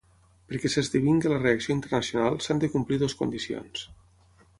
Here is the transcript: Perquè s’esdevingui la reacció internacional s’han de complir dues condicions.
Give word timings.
Perquè 0.51 0.69
s’esdevingui 0.75 1.33
la 1.33 1.37
reacció 1.43 1.75
internacional 1.75 2.39
s’han 2.45 2.63
de 2.65 2.71
complir 2.77 2.99
dues 3.05 3.15
condicions. 3.21 3.85